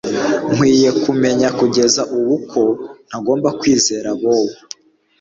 [0.53, 2.61] Nkwiye kumenya kugeza ubu ko
[3.07, 4.55] ntagomba kwizera Bobo